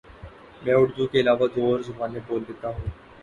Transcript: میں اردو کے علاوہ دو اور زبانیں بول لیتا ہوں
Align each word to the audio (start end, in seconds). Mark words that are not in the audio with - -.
میں 0.61 0.73
اردو 0.75 1.05
کے 1.07 1.19
علاوہ 1.19 1.47
دو 1.55 1.65
اور 1.65 1.79
زبانیں 1.81 2.19
بول 2.27 2.41
لیتا 2.47 2.67
ہوں 2.69 2.87